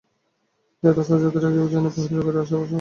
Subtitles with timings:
[0.83, 2.67] সে রাস্তায় যাত্রীরা কেউ যায় না, পাহাড়ী লোকেরাই যাওয়া-আসা করে।